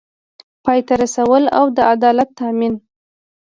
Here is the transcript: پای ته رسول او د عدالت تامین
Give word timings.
پای 0.63 0.79
ته 0.87 0.93
رسول 1.01 1.43
او 1.57 1.65
د 1.77 1.77
عدالت 1.93 2.29
تامین 2.39 2.73